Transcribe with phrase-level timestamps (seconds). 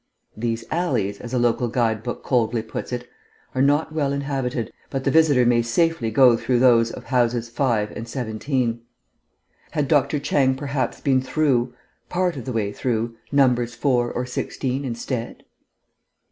[0.35, 3.07] ("These alleys," as a local guide book coldly puts it,
[3.53, 7.91] "are not well inhabited, but the visitor may safely go through those of houses 5
[7.95, 8.81] and 17."
[9.69, 10.17] Had Dr.
[10.17, 11.75] Chang, perhaps, been through,
[12.09, 15.43] part of the way through, numbers 4 or 16 instead?)